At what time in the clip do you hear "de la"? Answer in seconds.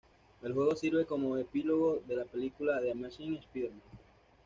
2.07-2.25